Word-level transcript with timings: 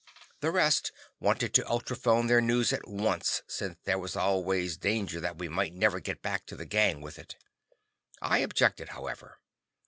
The 0.39 0.49
rest 0.49 0.91
wanted 1.19 1.53
to 1.53 1.65
ultrophone 1.65 2.25
their 2.27 2.41
news 2.41 2.73
at 2.73 2.87
once, 2.87 3.43
since 3.45 3.77
there 3.83 3.99
was 3.99 4.15
always 4.15 4.75
danger 4.75 5.19
that 5.21 5.37
we 5.37 5.47
might 5.47 5.75
never 5.75 5.99
get 5.99 6.23
back 6.23 6.47
to 6.47 6.55
the 6.55 6.65
gang 6.65 7.01
with 7.01 7.19
it. 7.19 7.35
I 8.19 8.39
objected, 8.39 8.89
however. 8.89 9.37